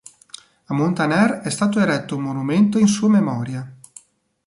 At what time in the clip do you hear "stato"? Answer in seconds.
1.51-1.79